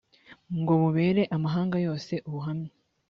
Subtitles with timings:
[0.59, 2.71] ngo bubere amahanga yose ubuhamya